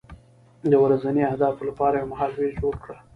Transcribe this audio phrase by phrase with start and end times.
[0.71, 2.97] د ورځني اهدافو لپاره یو مهالویش جوړ کړه.